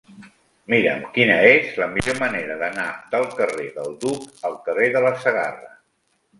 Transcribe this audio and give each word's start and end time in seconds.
Mira'm 0.73 1.03
quina 1.17 1.35
és 1.49 1.75
la 1.81 1.89
millor 1.91 2.17
manera 2.23 2.57
d'anar 2.63 2.87
del 3.13 3.29
carrer 3.43 3.69
del 3.79 3.95
Duc 4.07 4.45
al 4.51 4.59
carrer 4.67 4.93
de 4.99 5.07
la 5.09 5.17
Segarra. 5.29 5.75